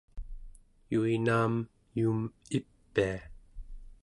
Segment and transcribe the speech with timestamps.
[0.91, 1.53] yuinaam
[1.99, 2.21] yuum
[2.61, 3.15] ipia